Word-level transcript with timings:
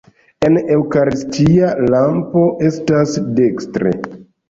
La 0.53 0.63
eŭkaristia 0.75 1.71
lampo 1.97 2.49
estas 2.73 3.17
dekstre. 3.41 3.99